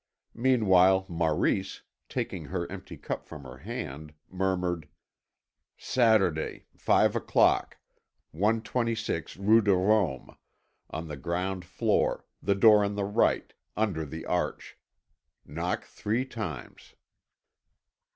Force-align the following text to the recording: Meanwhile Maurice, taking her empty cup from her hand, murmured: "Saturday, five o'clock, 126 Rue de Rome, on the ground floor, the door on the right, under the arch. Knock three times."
Meanwhile 0.33 1.05
Maurice, 1.09 1.83
taking 2.09 2.45
her 2.45 2.65
empty 2.71 2.97
cup 2.97 3.27
from 3.27 3.43
her 3.43 3.57
hand, 3.57 4.15
murmured: 4.31 4.87
"Saturday, 5.77 6.65
five 6.75 7.15
o'clock, 7.15 7.77
126 8.31 9.37
Rue 9.37 9.61
de 9.61 9.75
Rome, 9.75 10.35
on 10.89 11.07
the 11.07 11.17
ground 11.17 11.63
floor, 11.65 12.25
the 12.41 12.55
door 12.55 12.83
on 12.83 12.95
the 12.95 13.05
right, 13.05 13.53
under 13.77 14.03
the 14.03 14.25
arch. 14.25 14.75
Knock 15.45 15.83
three 15.83 16.25
times." 16.25 16.95